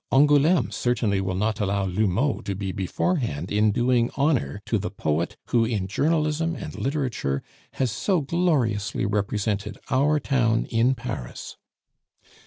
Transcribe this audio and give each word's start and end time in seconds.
Angouleme 0.11 0.71
certainly 0.71 1.21
will 1.21 1.35
not 1.35 1.59
allow 1.59 1.83
L'Houmeau 1.85 2.41
to 2.45 2.55
be 2.55 2.71
beforehand 2.71 3.51
in 3.51 3.71
doing 3.71 4.09
honor 4.17 4.59
to 4.65 4.79
the 4.79 4.89
poet 4.89 5.37
who 5.49 5.63
in 5.63 5.85
journalism 5.87 6.55
and 6.55 6.73
literature 6.75 7.43
has 7.73 7.91
so 7.91 8.21
gloriously 8.21 9.05
represented 9.05 9.77
our 9.91 10.19
town 10.19 10.65
in 10.71 10.95
Paris. 10.95 11.55